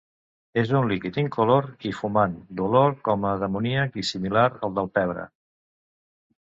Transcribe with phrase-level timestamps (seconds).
[0.61, 5.33] És un líquid incolor i fumant d'olor com d'amoníac i similar al del pebre.